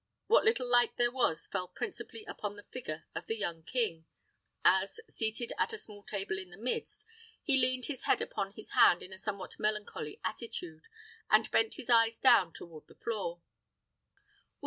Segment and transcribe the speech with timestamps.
[0.25, 4.07] What little light there was fell principally upon the figure of the young king,
[4.65, 7.05] as, seated at a small table in the midst,
[7.43, 10.87] he leaned his head upon his hand in a somewhat melancholy attitude,
[11.29, 13.43] and bent his eyes down toward the floor.